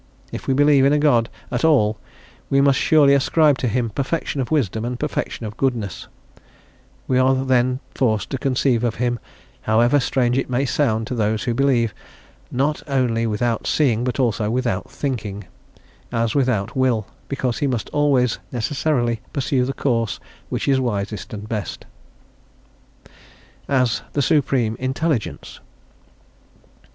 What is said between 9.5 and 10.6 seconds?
however strange it